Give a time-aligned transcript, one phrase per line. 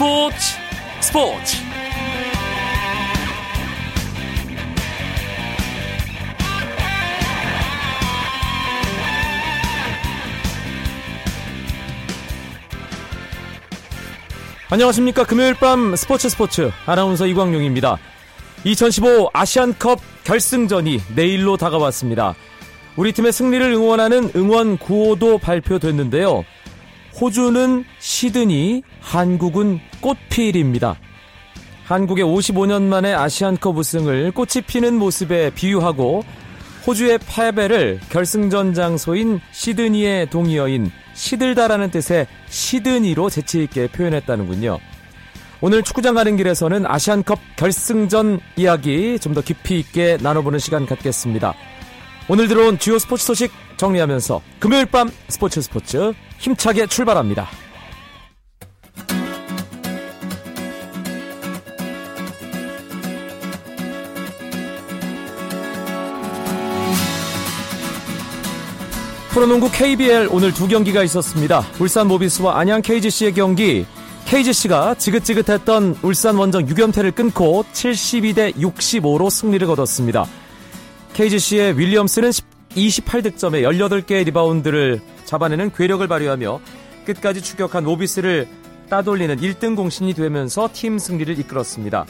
[0.00, 0.36] 스포츠
[1.02, 1.56] 스포츠.
[14.70, 15.24] 안녕하십니까.
[15.24, 16.70] 금요일 밤 스포츠 스포츠.
[16.86, 17.98] 아나운서 이광용입니다.
[18.64, 22.34] 2015 아시안컵 결승전이 내일로 다가왔습니다.
[22.96, 26.46] 우리 팀의 승리를 응원하는 응원 구호도 발표됐는데요
[27.20, 30.96] 호주는 시드니, 한국은 꽃필입니다.
[31.84, 36.24] 한국의 55년 만에 아시안컵 우승을 꽃이 피는 모습에 비유하고
[36.86, 44.78] 호주의 패배를 결승전 장소인 시드니의 동의어인 시들다라는 뜻의 시드니로 재치있게 표현했다는군요.
[45.60, 51.52] 오늘 축구장 가는 길에서는 아시안컵 결승전 이야기 좀 더 깊이 있게 나눠보는 시간 갖겠습니다.
[52.28, 57.48] 오늘 들어온 주요 스포츠 소식 정리하면서 금요일 밤 스포츠 스포츠 힘차게 출발합니다.
[69.30, 71.62] 프로농구 KBL 오늘 두 경기가 있었습니다.
[71.78, 73.86] 울산 모비스와 안양 KGC의 경기.
[74.26, 80.26] KGC가 지긋지긋했던 울산 원정 6연패를 끊고 72대 65로 승리를 거뒀습니다.
[81.14, 82.32] KGC의 윌리엄스는
[82.70, 86.60] 28득점에 18개의 리바운드를 잡아내는 괴력을 발휘하며
[87.04, 88.48] 끝까지 추격한 모비스를
[88.88, 92.06] 따돌리는 1등 공신이 되면서 팀 승리를 이끌었습니다.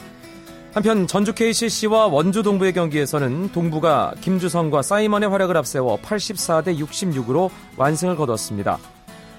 [0.73, 8.79] 한편 전주 KCC와 원주 동부의 경기에서는 동부가 김주성과 사이먼의 활약을 앞세워 84대 66으로 완승을 거뒀습니다.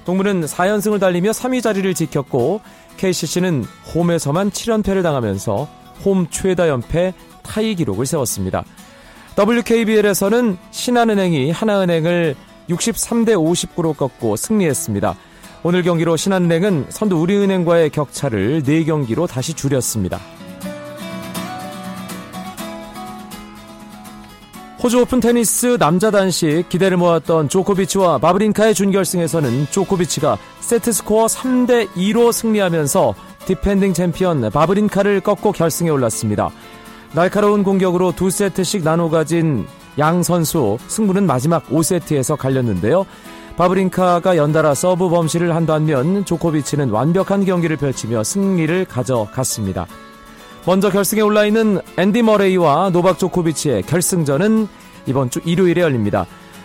[0.05, 2.61] 동부는 4연승을 달리며 3위 자리를 지켰고
[2.99, 3.65] KCC는
[3.95, 5.69] 홈에서만 7연패를 당하면서
[6.05, 8.65] 홈 최다 연패 타이 기록을 세웠습니다.
[9.39, 12.37] WKBL에서는 신한은행이 하나은행을
[12.69, 15.17] 63대 59로 꺾고 승리했습니다.
[15.63, 20.21] 오늘 경기로 신한은행은 선두 우리은행과의 격차를 4경기로 다시 줄였습니다.
[24.83, 32.33] 호주 오픈 테니스 남자 단식 기대를 모았던 조코비치와 바브린카의 준결승에서는 조코비치가 세트 스코어 3대 2로
[32.33, 33.15] 승리하면서
[33.47, 36.51] 디펜딩 챔피언 바브린카를 꺾고 결승에 올랐습니다.
[37.15, 39.67] 날카로운 공격으로 두 세트씩 나눠 가진
[39.99, 43.05] 양 선수 승부는 마지막 5세트에서 갈렸는데요.
[43.59, 49.87] 바브린카가 연달아 서브 범실을 한 반면 조코비치는 완벽한 경기를 펼치며 승리를 가져갔습니다.
[50.65, 54.69] 먼저 결승에 올라 있는 앤디 머레이와 노박 조코비치의 결승전은
[55.05, 56.25] 이번 주 일요일에 열립니다.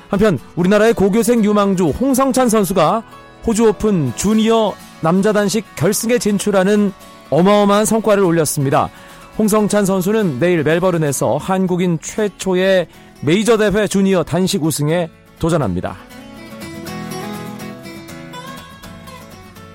[0.10, 3.04] 한편 우리나라의 고교생 유망주 홍성찬 선수가
[3.46, 6.94] 호주 오픈 주니어 남자 단식 결승에 진출하는
[7.32, 8.90] 어마어마한 성과를 올렸습니다.
[9.38, 12.88] 홍성찬 선수는 내일 멜버른에서 한국인 최초의
[13.22, 15.96] 메이저 대회 주니어 단식 우승에 도전합니다.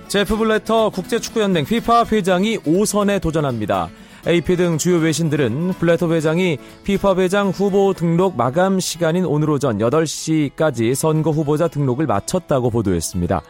[0.08, 3.88] 제프 블레터 국제축구연맹 FIFA 회장이 5선에 도전합니다.
[4.26, 10.96] AP 등 주요 외신들은 블레터 회장이 FIFA 회장 후보 등록 마감 시간인 오늘 오전 8시까지
[10.96, 13.42] 선거 후보자 등록을 마쳤다고 보도했습니다.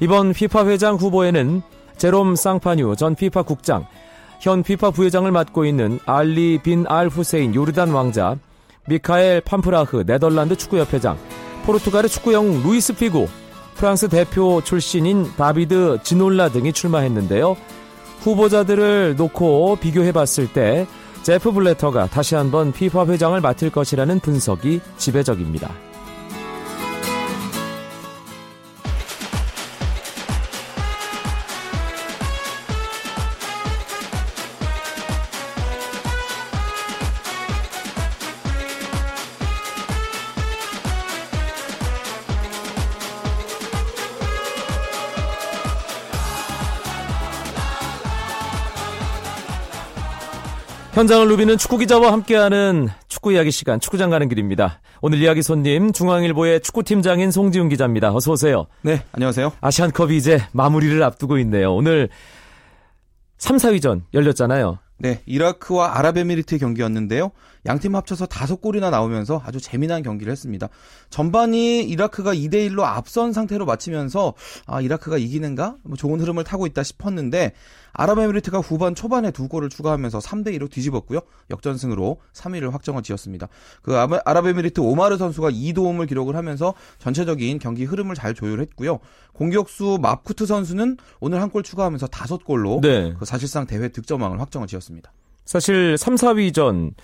[0.00, 1.60] 이번 FIFA 회장 후보에는
[1.98, 3.86] 제롬 샹파뉴 전 FIFA 국장,
[4.42, 8.36] 현 FIFA 부회장을 맡고 있는 알리 빈 알 후세인 요르단 왕자,
[8.88, 11.16] 미카엘 판프라흐 네덜란드 축구협회장,
[11.64, 13.28] 포르투갈의 축구 영웅 루이스 피고,
[13.76, 17.56] 프랑스 대표 출신인 다비드 지놀라 등이 출마했는데요.
[18.22, 20.88] 후보자들을 놓고 비교해봤을 때
[21.22, 25.70] 제프 블레터가 다시 한번 피파 회장을 맡을 것이라는 분석이 지배적입니다.
[51.02, 54.80] 현장을 누비는 축구 기자와 함께하는 축구 이야기 시간 축구장 가는 길입니다.
[55.00, 58.14] 오늘 이야기 손님 중앙일보의 축구팀장인 송지훈 기자입니다.
[58.14, 58.66] 어서 오세요.
[58.82, 59.50] 네, 안녕하세요.
[59.60, 61.74] 아시안컵이 이제 마무리를 앞두고 있네요.
[61.74, 62.08] 오늘
[63.38, 64.78] 3, 4위전 열렸잖아요.
[64.98, 67.32] 네, 이라크와 아랍에미리트의 경기였는데요.
[67.66, 70.68] 양팀 합쳐서 다섯 골이나 나오면서 아주 재미난 경기를 했습니다.
[71.10, 74.34] 전반이 이라크가 2대 1로 앞선 상태로 마치면서
[74.66, 75.78] 아, 이라크가 이기는가?
[75.82, 77.54] 뭐 좋은 흐름을 타고 있다 싶었는데
[77.92, 81.20] 아랍에미리트가 후반 초반에 두 골을 추가하면서 3대 2로 뒤집었고요.
[81.50, 83.48] 역전승으로 3위를 확정을 지었습니다.
[83.82, 88.98] 그 아랍에미리트 오마르 선수가 2도움을 기록을 하면서 전체적인 경기 흐름을 잘 조율했고요.
[89.32, 93.12] 공격수 맙쿠트 선수는 오늘 한 골 추가하면서 다섯 골로 네.
[93.18, 95.12] 그 사실상 대회 득점왕을 확정을 지었습니다.
[95.44, 96.94] 사실 3, 4위전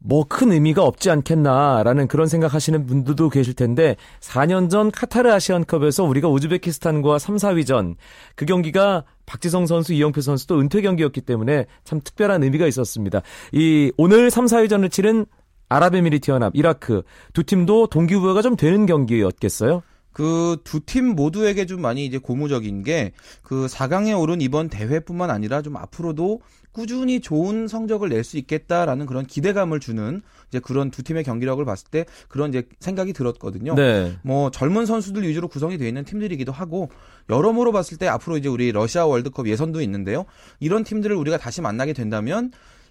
[0.00, 7.18] 뭐큰 의미가 없지 않겠나라는 그런 생각하시는 분들도 계실 텐데 4년 전 카타르 아시안컵에서 우리가 우즈베키스탄과
[7.18, 7.94] 3, 4위전
[8.34, 13.20] 그 경기가 박지성 선수, 이영표 선수도 은퇴 경기였기 때문에 참 특별한 의미가 있었습니다.
[13.52, 15.26] 이 오늘 3, 4위전을 치른
[15.68, 17.02] 아랍에미리트 연합, 이라크
[17.34, 19.82] 두 팀도 동기부여가 좀 되는 경기였겠어요?
[20.12, 26.40] 그두팀 모두에게 좀 많이 이제 고무적인 게 그 4강에 오른 이번 대회뿐만 아니라 좀 앞으로도
[26.72, 31.88] 꾸준히 좋은 성적을 낼 수 있겠다라는 그런 기대감을 주는 이제 그런 두 팀의 경기력을 봤을
[31.90, 33.74] 때 그런 이제 생각이 들었거든요.
[33.74, 34.16] 네.
[34.22, 36.90] 뭐 젊은 선수들 위주로 구성이 되어 있는 팀들이기도 하고
[37.28, 40.24] 여러모로 봤을 때 앞으로 이제 우리 러시아 월드컵 예선도 있는데요.
[40.60, 42.50] 이런 팀들을 우리가 다시 만나게 된다면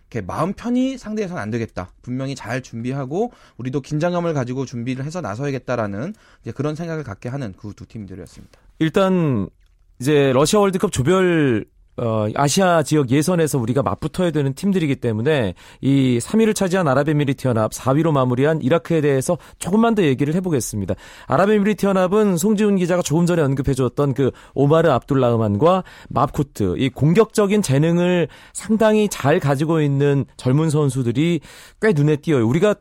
[0.09, 1.91] 이렇게 마음 편히 상대해서는 안 되겠다.
[2.01, 6.13] 분명히 잘 준비하고 우리도 긴장감을 가지고 준비를 해서 나서야겠다라는
[6.55, 8.59] 그런 생각을 갖게 하는 그 두 팀들이었습니다.
[8.79, 9.49] 일단
[9.99, 11.65] 이제 러시아 월드컵 조별
[11.97, 18.11] 어, 아시아 지역 예선에서 우리가 맞붙어야 되는 팀들이기 때문에 이 3위를 차지한 아랍에미리트 연합, 4위로
[18.11, 20.93] 마무리한 이라크에 대해서 조금만 더 얘기를 해보겠습니다.
[21.25, 29.09] 아랍에미리트 연합은 송지훈 기자가 조금 전에 언급해줬던 그 오마르 압둘라흐만과 맙쿠트 이 공격적인 재능을 상당히
[29.09, 31.41] 잘 가지고 있는 젊은 선수들이
[31.81, 32.47] 꽤 눈에 띄어요.
[32.47, 32.75] 우리가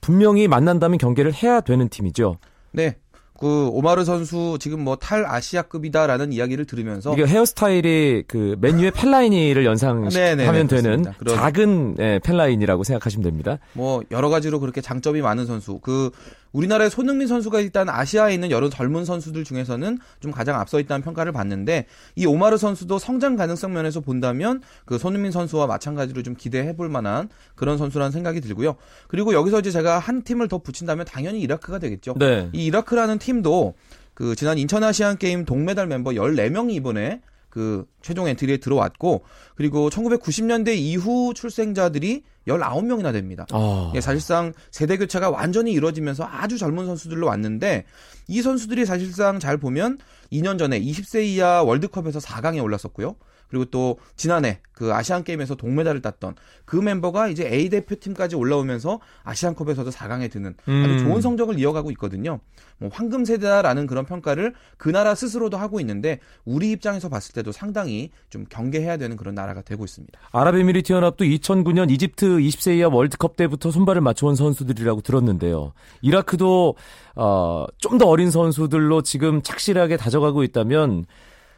[0.00, 2.38] 분명히 만난다면 경기를 해야 되는 팀이죠.
[2.72, 2.96] 네,
[3.38, 10.08] 그 오마르 선수 지금 뭐 탈 아시아급이다라는 이야기를 들으면서 이게 헤어스타일이 그 맨유의 펠라이니를 연상하면
[10.10, 10.66] 네네네, 되는
[11.02, 11.14] 그렇습니다.
[11.18, 13.58] 그런- 작은 예, 펠라인이라고 생각하시면 됩니다.
[13.74, 15.78] 뭐 여러 가지로 그렇게 장점이 많은 선수.
[15.80, 16.10] 그
[16.56, 21.32] 우리나라의 손흥민 선수가 일단 아시아에 있는 여러 젊은 선수들 중에서는 좀 가장 앞서 있다는 평가를
[21.32, 26.88] 받는데 이 오마르 선수도 성장 가능성 면에서 본다면 그 손흥민 선수와 마찬가지로 좀 기대해 볼
[26.88, 28.76] 만한 그런 선수라는 생각이 들고요.
[29.08, 32.14] 그리고 여기서 이제 제가 한 팀을 더 붙인다면 당연히 이라크가 되겠죠.
[32.18, 32.48] 네.
[32.52, 33.74] 이 이라크라는 팀도
[34.14, 37.20] 그 지난 인천 아시안 게임 동메달 멤버 14명이 이번에
[37.56, 39.24] 그 최종 엔트리에 들어왔고
[39.54, 43.46] 그리고 1990년대 이후 출생자들이 19명이나 됩니다.
[43.50, 47.86] 아, 예, 사실상 세대 교체가 완전히 이루어지면서 아주 젊은 선수들로 왔는데
[48.28, 49.96] 이 선수들이 사실상 잘 보면
[50.30, 53.16] 2년 전에 20세 이하 월드컵에서 4강에 올랐었고요.
[53.48, 56.34] 그리고 또 지난해 그 아시안 게임에서 동메달을 땄던
[56.64, 60.98] 그 멤버가 이제 A 대표팀까지 올라오면서 아시안컵에서도 4강에 드는 아주 음.
[60.98, 62.40] 좋은 성적을 이어가고 있거든요.
[62.78, 68.10] 뭐 황금 세대다라는 그런 평가를 그 나라 스스로도 하고 있는데 우리 입장에서 봤을 때도 상당히
[68.28, 70.18] 좀 경계해야 되는 그런 나라가 되고 있습니다.
[70.32, 75.72] 아랍에미리트 연합도 2009년 이집트 20세 이하 월드컵 때부터 손발을 맞춰온 선수들이라고 들었는데요.
[76.02, 76.76] 이라크도
[77.14, 81.06] 어, 좀 더 어린 선수들로 지금 착실하게 다져가고 있다면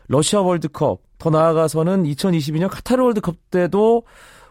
[0.09, 4.05] 러시아 월드컵 더 나아가서는 2022년 카타르 월드컵 때도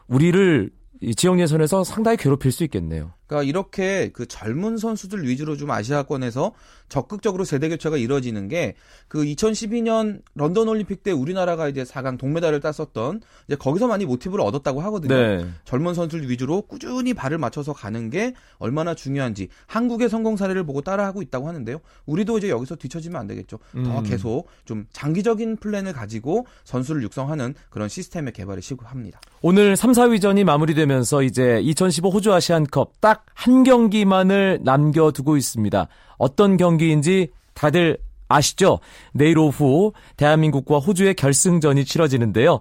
[0.08, 0.70] 우리를
[1.02, 3.14] 이 지역 예선에서 상당히 괴롭힐 수 있겠네요.
[3.28, 6.54] 그러니까 이렇게 그 젊은 선수들 위주로 좀 아시아권에서
[6.90, 8.76] 적극적으로 세대 교체가 이루어지는 게
[9.08, 14.82] 그 2012년 런던 올림픽 때 우리나라가 이제 4강 동메달을 땄었던 이제 거기서 많이 모티브를 얻었다고
[14.82, 15.16] 하거든요.
[15.16, 15.46] 네.
[15.64, 21.22] 젊은 선수들 위주로 꾸준히 발을 맞춰서 가는 게 얼마나 중요한지 한국의 성공 사례를 보고 따라하고
[21.22, 21.80] 있다고 하는데요.
[22.06, 23.60] 우리도 이제 여기서 뒤처지면 안 되겠죠.
[23.72, 24.04] 더 음.
[24.04, 29.22] 계속 좀 장기적인 플랜을 가지고 선수를 육성하는 그런 시스템의 개발을 시도합니다.
[29.42, 35.88] 오늘 3, 4위전이 마무리되면서 이제 2015 호주 아시안컵 딱한 경기만을 남겨두고 있습니다.
[36.18, 37.98] 어떤 경기인지 다들
[38.28, 38.80] 아시죠?
[39.14, 42.60] 내일 오후 대한민국과 호주의 결승전이 치러지는데요.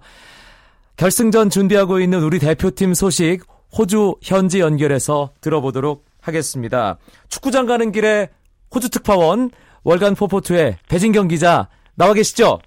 [0.95, 3.43] 결승전 준비하고 있는 우리 대표팀 소식
[3.77, 6.97] 호주 현지 연결해서 들어보도록 하겠습니다.
[7.29, 8.29] 축구장 가는 길에
[8.73, 9.51] 호주 특파원
[9.83, 12.59] 월간 포포투의 배진경 기자 나와 계시죠?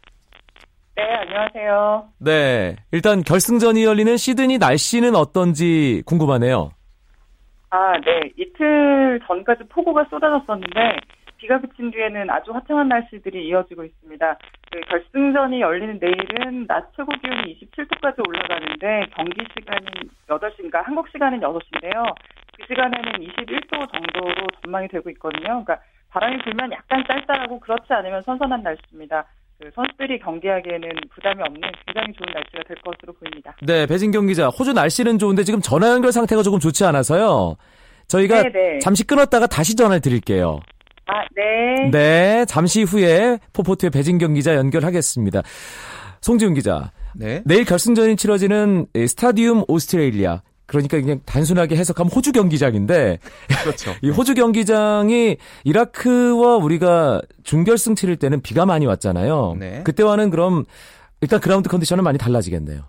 [0.97, 2.05] 네, 안녕하세요.
[2.19, 2.77] 네.
[2.93, 6.71] 일단 결승전이 열리는 시드니 날씨는 어떤지 궁금하네요.
[7.71, 8.33] 아, 네.
[8.37, 10.99] 이틀 전까지 폭우가 쏟아졌었는데
[11.37, 14.39] 비가 그친 뒤에는 아주 화창한 날씨들이 이어지고 있습니다.
[14.73, 19.87] 그 결승전이 열리는 내일은 낮 최고 기온이 27도까지 올라가는데 경기 시간은
[20.29, 22.15] 8시인가 한국 시간은 6시인데요.
[22.57, 25.65] 그 시간에는 21도 정도로 전망이 되고 있거든요.
[25.65, 29.27] 그러니까 바람이 불면 약간 쌀쌀하고 그렇지 않으면 선선한 날씨입니다.
[29.61, 33.55] 그 선수들이 경기하기에는 부담이 없는 굉장히 좋은 날씨가 될 것으로 보입니다.
[33.61, 34.49] 네, 배진경 기자.
[34.49, 37.57] 호주 날씨는 좋은데 지금 전화 연결 상태가 조금 좋지 않아서요.
[38.09, 38.79] 저희가 네네.
[38.79, 40.61] 잠시 끊었다가 다시 전화를 드릴게요.
[41.07, 41.91] 아, 네.
[41.91, 45.43] 네, 잠시 후에 포포투의 배진경 기자 연결하겠습니다.
[46.23, 46.91] 송지훈 기자.
[47.15, 47.43] 네.
[47.45, 50.41] 내일 결승전이 치러지는 이 스타디움 오스트레일리아.
[50.71, 53.19] 그러니까 그냥 단순하게 해석하면 호주 경기장인데
[53.65, 53.93] 그렇죠.
[54.03, 59.57] 이 호주 경기장이 이라크와 우리가 준결승 치를 때는 비가 많이 왔잖아요.
[59.59, 59.83] 네.
[59.83, 60.65] 그때와는 그럼
[61.21, 62.85] 일단 그라운드 컨디션은 많이 달라지겠네요.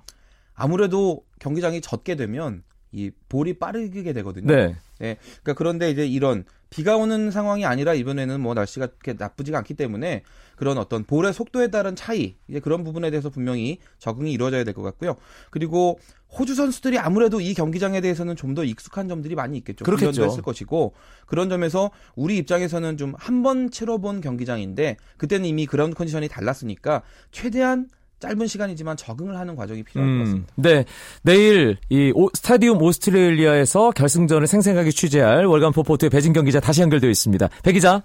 [0.53, 2.61] 아무래도 경기장이 젖게 되면
[2.91, 4.45] 이 볼이 빠르게 되거든요.
[4.45, 4.75] 네.
[4.99, 5.17] 네.
[5.41, 10.21] 그러니까 그런데 이제 이런 비가 오는 상황이 아니라 이번에는 뭐 날씨가 그렇게 나쁘지가 않기 때문에
[10.61, 14.83] 그런 어떤 볼의 속도에 따른 차이 이제 그런 부분에 대해서 분명히 적응이 이루어져야 될 것
[14.83, 15.15] 같고요.
[15.49, 15.97] 그리고
[16.37, 19.83] 호주 선수들이 아무래도 이 경기장에 대해서는 좀 더 익숙한 점들이 많이 있겠죠.
[19.83, 20.23] 그렇겠죠.
[20.23, 20.93] 했을 것이고
[21.25, 27.01] 그런 점에서 우리 입장에서는 좀 한 번 치러본 경기장인데 그때는 이미 그라운드 컨디션이 달랐으니까
[27.31, 27.87] 최대한
[28.19, 30.53] 짧은 시간이지만 적응을 하는 과정이 필요할 것 같습니다.
[30.57, 30.85] 음, 네.
[31.23, 37.49] 내일 이 오- 스타디움 오스트레일리아에서 결승전을 생생하게 취재할 월간 포포트의 배진경 기자 다시 연결되어 있습니다.
[37.63, 38.03] 배 기자.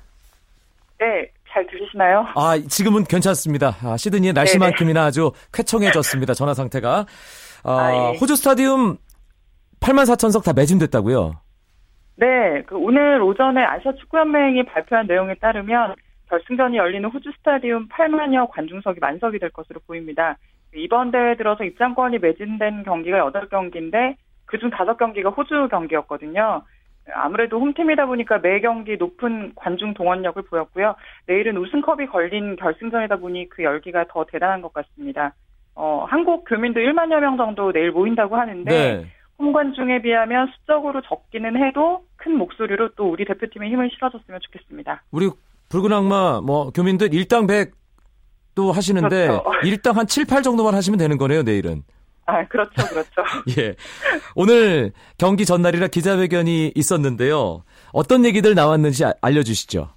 [0.98, 2.26] 네, 잘 들리시나요?
[2.34, 3.76] 아, 지금은 괜찮습니다.
[3.82, 6.34] 아, 시드니의 날씨만큼이나 아주 쾌청해졌습니다.
[6.34, 7.06] 전화 상태가.
[7.64, 8.18] 아, 아, 예.
[8.18, 8.98] 호주 스타디움
[9.80, 11.32] 8만 4천석 다 매진됐다고요?
[12.16, 15.94] 네, 그 오늘 오전에 아시아 축구연맹이 발표한 내용에 따르면
[16.28, 20.36] 결승전이 열리는 호주 스타디움 8만여 관중석이 만석이 될 것으로 보입니다.
[20.74, 26.62] 이번 대회 들어서 입장권이 매진된 경기가 8경기인데 그중 5경기가 호주 경기였거든요.
[27.14, 30.96] 아무래도 홈팀이다 보니까 매 경기 높은 관중 동원력을 보였고요.
[31.26, 35.34] 내일은 우승컵이 걸린 결승전이다 보니 그 열기가 더 대단한 것 같습니다.
[35.74, 39.06] 어, 한국 교민도 1만여 명 정도 내일 모인다고 하는데 네.
[39.38, 45.02] 홈관중에 비하면 수적으로 적기는 해도 큰 목소리로 또 우리 대표팀에 힘을 실어줬으면 좋겠습니다.
[45.10, 45.28] 우리
[45.68, 49.44] 붉은 악마 뭐 교민들 일당 100도 하시는데 그렇죠.
[49.64, 51.82] 일당 한 7, 8 정도만 하시면 되는 거네요, 내일은.
[52.26, 53.22] 아, 그렇죠, 그렇죠.
[53.58, 53.74] 예.
[54.34, 57.62] 오늘 경기 전날이라 기자회견이 있었는데요.
[57.92, 59.88] 어떤 얘기들 나왔는지 아- 알려주시죠.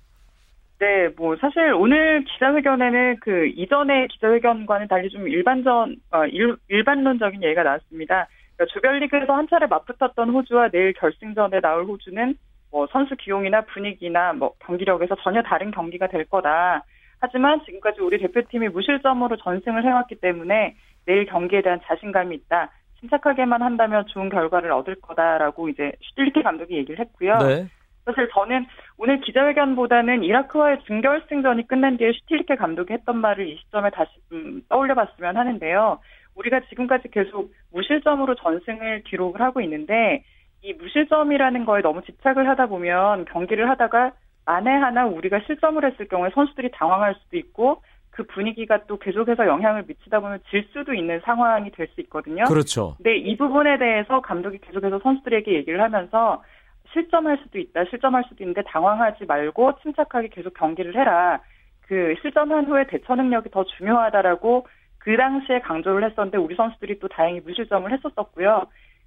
[0.79, 7.63] 네, 뭐 사실 오늘 기자회견에는 그 이전의 기자회견과는 달리 좀 일반전 어, 일, 일반론적인 얘기가
[7.63, 8.27] 나왔습니다.
[8.55, 12.36] 그러니까 조별리그에서 한 차례 맞붙었던 호주와 내일 결승전에 나올 호주는
[12.71, 16.83] 뭐 선수 기용이나 분위기나 뭐 경기력에서 전혀 다른 경기가 될 거다.
[17.19, 20.75] 하지만 지금까지 우리 대표팀이 무실점으로 전승을 해왔기 때문에
[21.09, 22.69] 내일 경기에 대한 자신감이 있다.
[22.99, 27.37] 침착하게만 한다면 좋은 결과를 얻을 거다라고 이제 슈틸리케 감독이 얘기를 했고요.
[27.39, 27.67] 네.
[28.05, 34.11] 사실 저는 오늘 기자회견보다는 이라크와의 준결승전이 끝난 뒤에 슈틸리케 감독이 했던 말을 이 시점에 다시
[34.29, 35.99] 좀 떠올려봤으면 하는데요.
[36.35, 40.23] 우리가 지금까지 계속 무실점으로 전승을 기록을 하고 있는데
[40.61, 44.11] 이 무실점이라는 거에 너무 집착을 하다 보면 경기를 하다가
[44.45, 47.81] 만에 하나 우리가 실점을 했을 경우에 선수들이 당황할 수도 있고
[48.19, 52.43] 그 분위기가 또 계속해서 영향을 미치다 보면 질 수도 있는 상황이 될 수 있거든요.
[52.43, 52.95] 그렇죠.
[52.97, 56.43] 근데 이 부분에 대해서 감독이 계속해서 선수들에게 얘기를 하면서
[56.91, 61.39] 실점할 수도 있다, 실점할 수도 있는데 당황하지 말고 침착하게 계속 경기를 해라.
[61.88, 67.39] 그 실점한 후에 대처 능력이 더 중요하다라고 그 당시에 강조를 했었는데 우리 선수들이 또 다행히
[67.39, 68.65] 무실점을 했었었고요.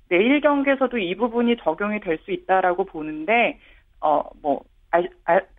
[0.09, 3.59] 내일 경기에서도 이 부분이 적용이 될 수 있다라고 보는데
[4.01, 4.63] 어뭐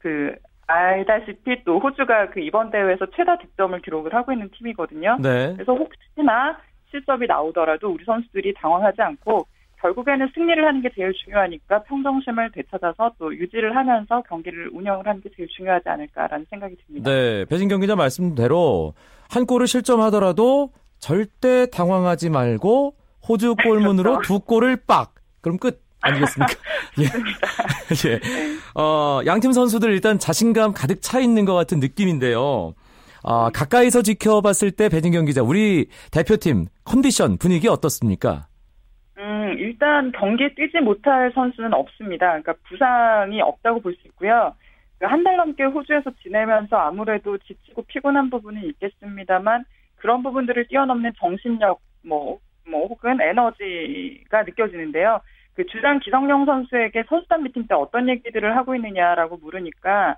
[0.02, 0.36] 그
[0.68, 5.18] 알다시피 또 호주가 그 이번 대회에서 최다 득점을 기록을 하고 있는 팀이거든요.
[5.22, 5.54] 네.
[5.54, 6.58] 그래서 혹시나
[6.92, 9.46] 실점이 나오더라도 우리 선수들이 당황하지 않고
[9.82, 15.30] 결국에는 승리를 하는 게 제일 중요하니까 평정심을 되찾아서 또 유지를 하면서 경기를 운영을 하는 게
[15.36, 17.10] 제일 중요하지 않을까라는 생각이 듭니다.
[17.12, 17.46] 네.
[17.46, 18.94] 배진경 기자 말씀대로
[19.30, 22.96] 한 골을 실점하더라도 절대 당황하지 말고
[23.28, 25.16] 호주 골문으로 두 골을 빡.
[25.42, 25.84] 그럼 끝.
[26.04, 26.54] 아니겠습니까?
[27.00, 28.10] 예.
[28.10, 28.20] 예.
[28.80, 32.74] 어, 양팀 선수들 일단 자신감 가득 차 있는 것 같은 느낌인데요.
[33.24, 38.48] 아, 가까이서 지켜봤을 때 배진경 기자, 우리 대표팀 컨디션 분위기 어떻습니까?
[39.18, 42.28] 음, 일단 경기에 뛰지 못할 선수는 없습니다.
[42.28, 44.54] 그러니까 부상이 없다고 볼 수 있고요.
[45.00, 52.88] 그한달 넘게 호주에서 지내면서 아무래도 지치고 피곤한 부분은 있겠습니다만 그런 부분들을 뛰어넘는 정신력 뭐, 뭐
[52.88, 55.20] 혹은 에너지가 느껴지는데요.
[55.56, 60.16] 그 주장 기성용 선수에게 선수단 미팅 때 어떤 얘기들을 하고 있느냐라고 물으니까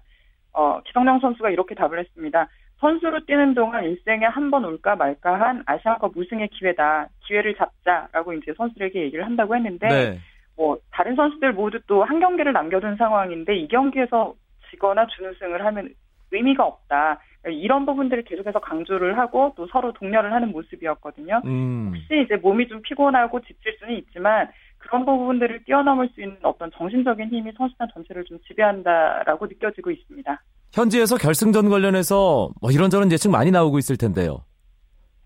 [0.54, 2.48] 어, 기성용 선수가 이렇게 답을 했습니다.
[2.80, 7.08] 선수로 뛰는 동안 일생에 한 번 올까 말까 한 아시안컵 우승의 기회다.
[7.26, 10.20] 기회를 잡자라고 이제 선수들에게 얘기를 한다고 했는데 네.
[10.56, 14.34] 뭐 다른 선수들 모두 또 한 경기를 남겨둔 상황인데 이 경기에서
[14.70, 15.90] 지거나 준우승을 하면
[16.32, 17.20] 의미가 없다.
[17.48, 21.42] 이런 부분들을 계속해서 강조를 하고 또 서로 독려를 하는 모습이었거든요.
[21.46, 21.94] 음.
[21.94, 24.50] 혹시 이제 몸이 좀 피곤하고 지칠 수는 있지만
[24.88, 30.42] 그런 부분들을 뛰어넘을 수 있는 어떤 정신적인 힘이 선수단 전체를 좀 지배한다라고 느껴지고 있습니다.
[30.74, 34.44] 현지에서 결승전 관련해서 뭐 이런저런 예측 많이 나오고 있을 텐데요.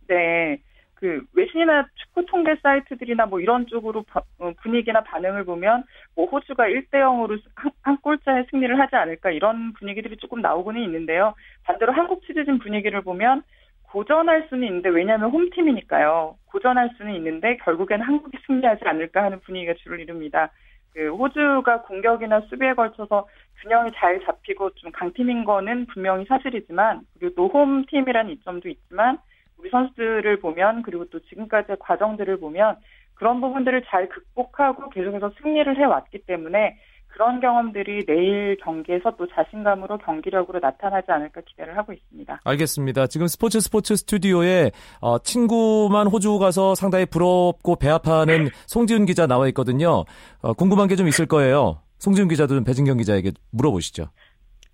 [0.07, 0.57] 네.
[0.95, 6.65] 그 외신이나 축구 통계 사이트들이나 뭐 이런 쪽으로 바- 어, 분위기나 반응을 보면 뭐 호주가
[6.65, 11.35] 1대 0으로 한, 한 골차에 승리를 하지 않을까 이런 분위기들이 조금 나오고는 있는데요.
[11.63, 13.43] 반대로 한국 취재진 분위기를 보면
[13.83, 16.35] 고전할 수는 있는데 왜냐하면 홈팀이니까요.
[16.51, 20.51] 고전할 수는 있는데 결국엔 한국이 승리하지 않을까 하는 분위기가 주를 이룹니다.
[20.93, 23.27] 그 호주가 공격이나 수비에 걸쳐서
[23.61, 29.19] 균형이 잘 잡히고 좀 강팀인 거는 분명히 사실이지만 그리고 또 홈팀이라는 이점도 있지만
[29.57, 32.77] 우리 선수들을 보면 그리고 또 지금까지의 과정들을 보면
[33.15, 36.77] 그런 부분들을 잘 극복하고 계속해서 승리를 해왔기 때문에
[37.09, 42.39] 그런 경험들이 내일 경기에서 또 자신감으로 경기력으로 나타나지 않을까 기대를 하고 있습니다.
[42.43, 43.07] 알겠습니다.
[43.07, 50.05] 지금 스포츠 스포츠 스튜디오에 어, 친구만 호주 가서 상당히 부럽고 배아파하는 송지훈 기자 나와 있거든요.
[50.41, 51.81] 어, 궁금한 게 좀 있을 거예요.
[51.99, 54.07] 송지훈 기자도 좀 배진경 기자에게 물어보시죠.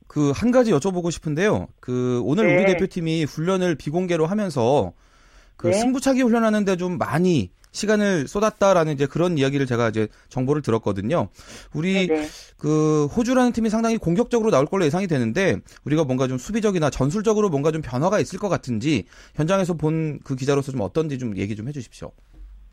[0.07, 1.67] 그 한 가지 여쭤보고 싶은데요.
[1.79, 2.55] 그 오늘 네.
[2.55, 4.91] 우리 대표팀이 훈련을 비공개로 하면서
[5.57, 5.73] 그 네.
[5.73, 11.27] 승부차기 훈련하는데 좀 많이 시간을 쏟았다라는 이제 그런 이야기를 제가 이제 정보를 들었거든요.
[11.73, 12.27] 우리 네네.
[12.57, 17.71] 그 호주라는 팀이 상당히 공격적으로 나올 걸로 예상이 되는데 우리가 뭔가 좀 수비적이나 전술적으로 뭔가
[17.71, 19.03] 좀 변화가 있을 것 같은지
[19.35, 22.11] 현장에서 본 그 기자로서 좀 어떤지 좀 얘기 좀 해주십시오.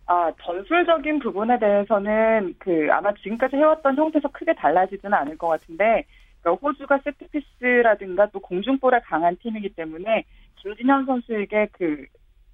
[0.07, 6.05] 아, 전술적인 부분에 대해서는 그 아마 지금까지 해왔던 형태에서 크게 달라지지는 않을 것 같은데
[6.41, 10.25] 그러니까 호주가 세트피스라든가 또 공중볼에 강한 팀이기 때문에
[10.57, 12.05] 김진현 선수에게 그,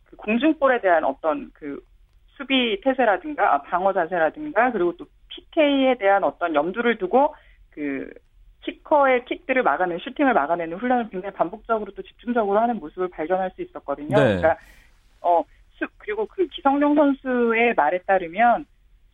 [0.08, 1.80] 그 공중볼에 대한 어떤 그
[2.28, 7.34] 수비 태세라든가 아, 방어 자세라든가 그리고 또 PK에 대한 어떤 염두를 두고
[7.70, 8.10] 그
[8.62, 14.16] 키커의 킥들을 막아내는 슈팅을 막아내는 훈련을 굉장히 반복적으로 또 집중적으로 하는 모습을 발견할 수 있었거든요.
[14.16, 14.36] 네.
[14.36, 14.56] 그러니까
[15.20, 15.42] 어
[15.74, 18.64] 수, 그리고 그 기성용 선수의 말에 따르면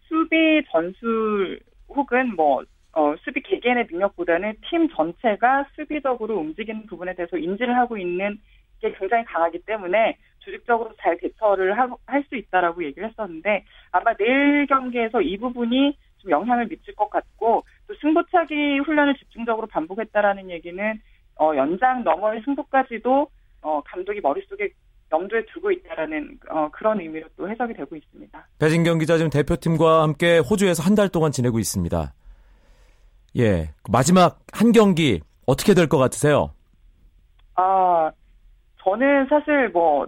[0.03, 7.77] 수비 전술 혹은 뭐 어, 수비 개개인의 능력보다는 팀 전체가 수비적으로 움직이는 부분에 대해서 인지를
[7.77, 8.41] 하고 있는 게
[8.81, 15.37] 굉장히 강하기 때문에 조직적으로 잘 대처를 할 수 있다라고 얘기를 했었는데 아마 내일 경기에서 이
[15.39, 21.01] 부분이 좀 영향을 미칠 것 같고 또 승부차기 훈련을 집중적으로 반복했다라는 얘기는
[21.41, 23.29] 어, 연장 너머의 승부까지도
[23.63, 24.71] 어, 감독이 머릿속에
[25.13, 28.49] 염두에 두고 있다라는 어, 그런 의미로 또 해석이 되고 있습니다.
[28.59, 32.13] 배진경 기자 지금 대표팀과 함께 호주에서 한 달 동안 지내고 있습니다.
[33.39, 36.51] 예, 마지막 한 경기 어떻게 될 것 같으세요?
[37.57, 38.11] 아,
[38.85, 40.07] 저는 사실 뭐,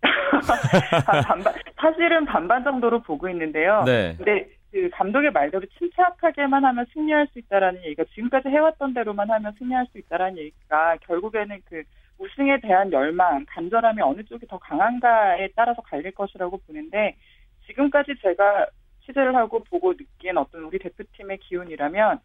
[1.26, 3.82] 반반, 사실은 반반 정도로 보고 있는데요.
[3.84, 4.14] 네.
[4.16, 9.86] 근데 그 감독의 말대로 침착하게만 하면 승리할 수 있다라는 얘기가 지금까지 해왔던 대로만 하면 승리할
[9.86, 11.82] 수 있다라는 얘기가 결국에는 그
[12.18, 17.16] 우승에 대한 열망, 간절함이 어느 쪽이 더 강한가에 따라서 갈릴 것이라고 보는데
[17.66, 18.66] 지금까지 제가
[19.06, 22.20] 취재를 하고 보고 느낀 어떤 우리 대표팀의 기운이라면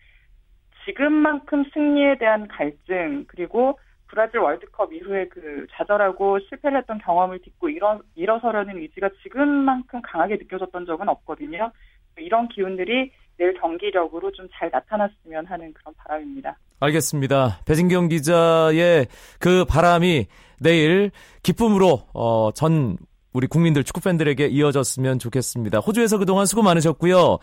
[0.86, 3.80] 지금만큼 승리에 대한 갈증 그리고
[4.14, 10.86] 브라질 월드컵 이후에 그 좌절하고 실패를 했던 경험을 딛고 일어, 일어서려는 의지가 지금만큼 강하게 느껴졌던
[10.86, 11.72] 적은 없거든요.
[12.20, 16.56] 이런 기운들이 내일 경기력으로 좀 잘 나타났으면 하는 그런 바람입니다.
[16.80, 17.62] 알겠습니다.
[17.66, 19.08] 배진경 기자의
[19.40, 20.28] 그 바람이
[20.60, 21.10] 내일
[21.42, 22.98] 기쁨으로 어, 전
[23.34, 25.80] 우리 국민들 축구 팬들에게 이어졌으면 좋겠습니다.
[25.80, 27.40] 호주에서 그동안 수고 많으셨고요.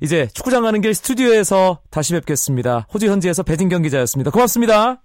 [0.00, 2.88] 이제 축구장 가는 길 스튜디오에서 다시 뵙겠습니다.
[2.92, 4.32] 호주 현지에서 배진경 기자였습니다.
[4.32, 5.02] 고맙습니다.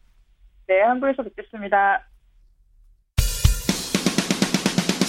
[0.68, 2.02] 네, 한국에서 뵙겠습니다.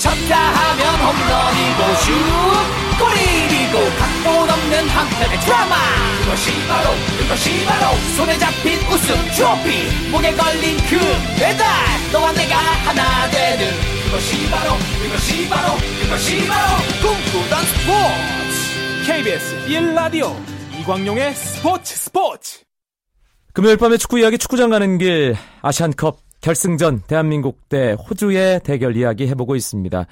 [0.03, 5.77] 쳤다 하면 홈런이고 슛 골이고 각본 없는 한편의 드라마.
[6.23, 10.11] 그것이 바로 그것이 바로 손에 잡힌 우승 트로피.
[10.11, 10.99] 목에 걸린 그
[11.38, 11.66] 배달
[12.12, 13.73] 너와 내가 하나 되는.
[14.05, 19.07] 그것이 바로 그것이 바로 그것이 바로 꿈꾸던 스포츠.
[19.07, 20.35] KBS 1라디오
[20.81, 22.66] 이광용의 스포츠 스포츠
[23.57, 29.57] 금요일 밤의 축구 이야기 축구장 가는 길 아시안컵 결승전 대한민국 대 호주의 대결 이야기 해보고
[29.57, 30.07] 있습니다.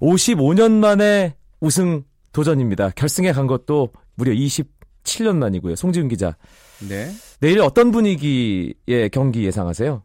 [0.00, 2.90] 55년 만에 우승 도전입니다.
[2.96, 5.76] 결승에 간 것도 무려 27년 만이고요.
[5.76, 6.36] 송지훈 기자.
[6.88, 7.12] 네.
[7.38, 10.02] 내일 어떤 분위기의 경기 예상하세요?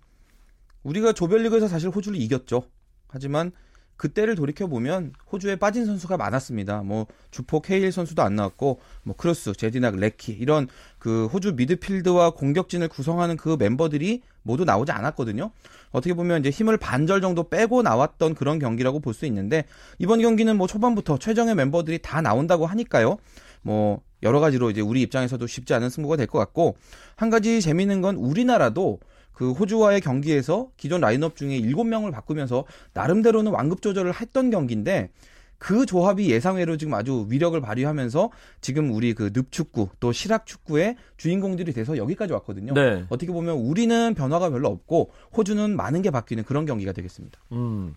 [0.83, 2.65] 우리가 조별리그에서 사실 호주를 이겼죠.
[3.07, 3.51] 하지만
[3.97, 6.83] 그때를 돌이켜 보면 호주에 빠진 선수가 많았습니다.
[6.83, 10.67] 뭐 주포 케이힐 선수도 안 나왔고 뭐 크루스, 제디낙, 레키 이런
[10.99, 15.51] 그 호주 미드필드와 공격진을 구성하는 그 멤버들이 모두 나오지 않았거든요.
[15.91, 19.63] 어떻게 보면 이제 힘을 반절 정도 빼고 나왔던 그런 경기라고 볼 수 있는데
[19.97, 23.17] 이번 경기는 뭐 초반부터 최정예 멤버들이 다 나온다고 하니까요.
[23.61, 26.75] 뭐 여러 가지로 이제 우리 입장에서도 쉽지 않은 승부가 될 것 같고
[27.15, 28.99] 한 가지 재미있는 건 우리나라도
[29.35, 35.09] 그 호주와의 경기에서 기존 라인업 중에 7명을 바꾸면서 나름대로는 완급 조절을 했던 경기인데
[35.57, 38.29] 그 조합이 예상외로 지금 아주 위력을 발휘하면서
[38.61, 42.73] 지금 우리 그 늪축구 또 실학축구의 주인공들이 돼서 여기까지 왔거든요.
[42.73, 43.05] 네.
[43.09, 47.39] 어떻게 보면 우리는 변화가 별로 없고 호주는 많은 게 바뀌는 그런 경기가 되겠습니다.
[47.53, 47.93] 음.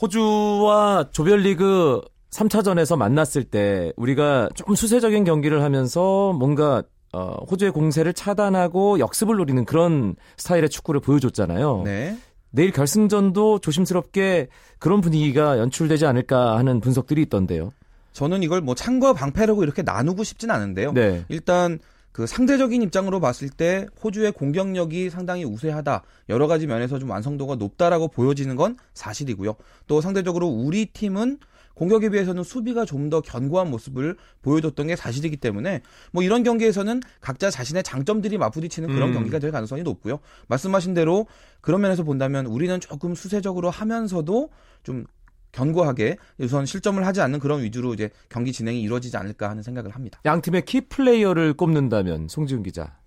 [0.00, 6.82] 호주와 조별리그 3차전에서 만났을 때 우리가 조금 수세적인 경기를 하면서 뭔가
[7.16, 11.82] 어, 호주의 공세를 차단하고 역습을 노리는 그런 스타일의 축구를 보여줬잖아요.
[11.86, 12.18] 네.
[12.50, 14.48] 내일 결승전도 조심스럽게
[14.78, 17.72] 그런 분위기가 연출되지 않을까 하는 분석들이 있던데요.
[18.12, 20.92] 저는 이걸 뭐 창과 방패라고 이렇게 나누고 싶진 않은데요.
[20.92, 21.24] 네.
[21.30, 21.78] 일단
[22.12, 26.02] 그 상대적인 입장으로 봤을 때 호주의 공격력이 상당히 우세하다.
[26.28, 29.54] 여러 가지 면에서 좀 완성도가 높다라고 보여지는 건 사실이고요.
[29.86, 31.38] 또 상대적으로 우리 팀은
[31.76, 37.50] 공격에 비해서는 수비가 좀 더 견고한 모습을 보여줬던 게 사실이기 때문에 뭐 이런 경기에서는 각자
[37.50, 39.14] 자신의 장점들이 맞부딪히는 그런 음.
[39.14, 40.18] 경기가 될 가능성이 높고요.
[40.48, 41.26] 말씀하신 대로
[41.60, 44.50] 그런 면에서 본다면 우리는 조금 수세적으로 하면서도
[44.82, 45.04] 좀
[45.52, 50.20] 견고하게 우선 실점을 하지 않는 그런 위주로 이제 경기 진행이 이루어지지 않을까 하는 생각을 합니다.
[50.24, 52.98] 양 팀의 키 플레이어를 꼽는다면 송지훈 기자.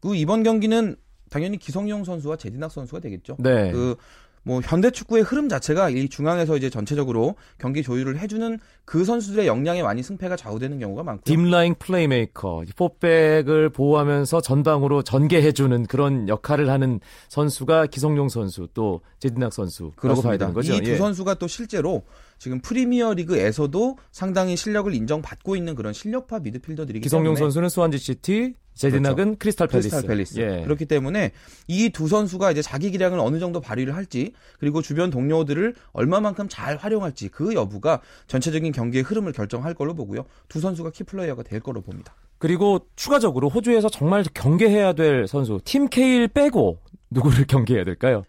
[0.00, 0.96] 그 이번 경기는
[1.30, 3.36] 당연히 기성용 선수와 제디낙 선수가 되겠죠.
[3.40, 3.72] 네.
[3.72, 3.96] 그
[4.44, 9.82] 뭐 현대 축구의 흐름 자체가 이 중앙에서 이제 전체적으로 경기 조율을 해주는 그 선수들의 역량에
[9.82, 11.22] 많이 승패가 좌우되는 경우가 많고요.
[11.24, 19.94] deep-lying 플레이메이커, 포백을 보호하면서 전방으로 전개해주는 그런 역할을 하는 선수가 기성용 선수 또 제디낙 선수라고
[19.96, 20.38] 봐야 그렇습니다.
[20.38, 20.74] 되는 거죠.
[20.74, 20.96] 이두 예.
[20.96, 22.02] 선수가 또 실제로
[22.42, 28.54] 지금 프리미어 리그에서도 상당히 실력을 인정받고 있는 그런 실력파 미드필더들이기 기성용 때문에 선수는 스완지 시티,
[28.74, 29.90] 제디낙은 크리스탈 팰리스.
[29.90, 30.40] 크리스탈 팰리스.
[30.40, 30.64] 예.
[30.64, 31.30] 그렇기 때문에
[31.68, 36.76] 이 두 선수가 이제 자기 기량을 어느 정도 발휘를 할지 그리고 주변 동료들을 얼마만큼 잘
[36.78, 40.24] 활용할지 그 여부가 전체적인 경기의 흐름을 결정할 걸로 보고요.
[40.48, 42.12] 두 선수가 키플레이어가 될 걸로 봅니다.
[42.38, 48.24] 그리고 추가적으로 호주에서 정말 경계해야 될 선수 팀 케일 빼고 누구를 경계해야 될까요?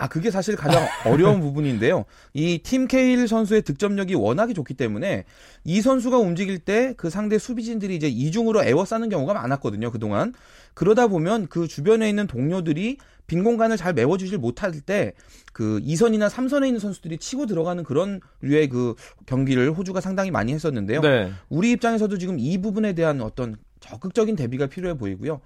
[0.00, 2.04] 아, 그게 사실 가장 어려운 부분인데요.
[2.32, 5.24] 이 팀 케일 선수의 득점력이 워낙에 좋기 때문에
[5.64, 10.32] 이 선수가 움직일 때 그 상대 수비진들이 이제 이중으로 애워싸는 경우가 많았거든요, 그동안.
[10.74, 15.12] 그러다 보면 그 주변에 있는 동료들이 빈 공간을 잘 메워주질 못할 때
[15.52, 18.94] 그 2선이나 3선에 있는 선수들이 치고 들어가는 그런 류의 그
[19.26, 21.00] 경기를 호주가 상당히 많이 했었는데요.
[21.00, 21.32] 네.
[21.48, 25.40] 우리 입장에서도 지금 이 부분에 대한 어떤 적극적인 대비가 필요해 보이고요.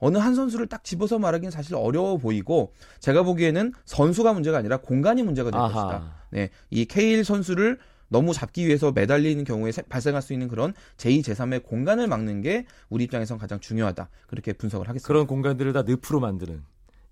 [0.00, 5.22] 어느 한 선수를 딱 집어서 말하기는 사실 어려워 보이고 제가 보기에는 선수가 문제가 아니라 공간이
[5.22, 5.80] 문제가 될 것이다.
[5.80, 6.12] 아하.
[6.30, 11.20] 네, 이 케일 선수를 너무 잡기 위해서 매달리는 경우에 세- 발생할 수 있는 그런 제2,
[11.22, 14.08] 제3의 공간을 막는 게 우리 입장에선 가장 중요하다.
[14.26, 15.06] 그렇게 분석을 하겠습니다.
[15.06, 16.60] 그런 공간들을 다 늪으로 만드는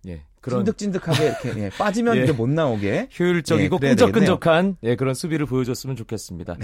[0.09, 0.23] 예.
[0.41, 2.25] 그런 찐득찐득하게 이렇게 예, 빠지면 예.
[2.25, 6.57] 이제 못 나오게 효율적이고 예, 끈적끈적한 예, 그런 수비를 보여줬으면 좋겠습니다.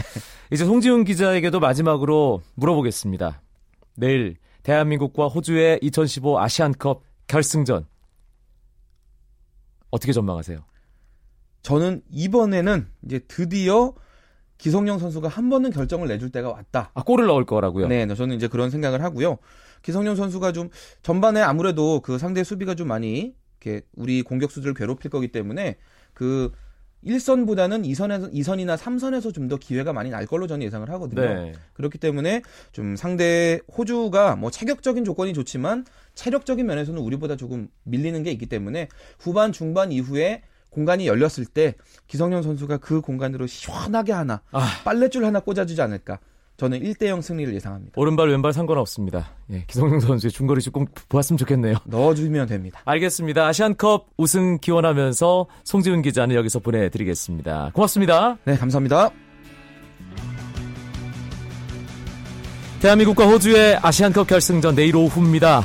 [0.50, 3.40] 이제 송지훈 기자에게도 마지막으로 물어보겠습니다.
[3.96, 7.86] 내일 대한민국과 호주의 2015 아시안컵 결승전
[9.90, 10.58] 어떻게 전망하세요?
[11.62, 13.94] 저는 이번에는 이제 드디어
[14.58, 16.90] 기성용 선수가 한 번은 결정을 내줄 때가 왔다.
[16.94, 17.86] 아 골을 넣을 거라고요.
[17.86, 19.38] 네, 네, 저는 이제 그런 생각을 하고요.
[19.82, 20.70] 기성용 선수가 좀
[21.02, 25.76] 전반에 아무래도 그 상대 수비가 좀 많이 이렇게 우리 공격수들을 괴롭힐 거기 때문에
[26.12, 26.52] 그
[27.06, 31.20] 1선보다는 2선에서 2선이나 3선에서 좀 더 기회가 많이 날 걸로 저는 예상을 하거든요.
[31.20, 31.52] 네.
[31.74, 32.40] 그렇기 때문에
[32.72, 38.88] 좀 상대 호주가 뭐 체격적인 조건이 좋지만 체력적인 면에서는 우리보다 조금 밀리는 게 있기 때문에
[39.18, 41.74] 후반 중반 이후에 공간이 열렸을 때
[42.08, 44.66] 기성용 선수가 그 공간으로 시원하게 하나 아.
[44.84, 46.18] 빨래줄 하나 꽂아주지 않을까.
[46.56, 47.92] 저는 1대0 승리를 예상합니다.
[47.96, 49.30] 오른발 왼발 상관없습니다.
[49.52, 51.76] 예, 기성용 선수의 중거리슛 꼭 보았으면 좋겠네요.
[51.84, 52.80] 넣어주면 됩니다.
[52.84, 53.46] 알겠습니다.
[53.46, 57.72] 아시안컵 우승 기원하면서 송지훈 기자는 여기서 보내드리겠습니다.
[57.74, 58.38] 고맙습니다.
[58.44, 59.10] 네, 감사합니다.
[62.80, 65.64] 대한민국과 호주의 아시안컵 결승전 내일 오후입니다.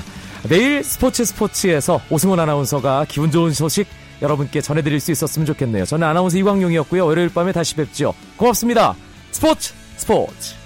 [0.50, 3.88] 내일 스포츠 스포츠에서 오승원 아나운서가 기분 좋은 소식
[4.22, 5.86] 여러분께 전해드릴 수 있었으면 좋겠네요.
[5.86, 7.06] 저는 아나운서 이광용이었고요.
[7.06, 8.14] 월요일 밤에 다시 뵙죠.
[8.38, 8.96] 고맙습니다.
[9.32, 10.59] 스포츠 스포츠.